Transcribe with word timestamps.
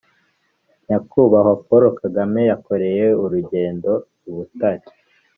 Nyakubahwa 0.85 1.53
poul 1.65 1.83
kagame 2.01 2.41
yakoreye 2.51 3.05
urugendo 3.23 3.91
i 4.27 4.29
butare 4.35 4.85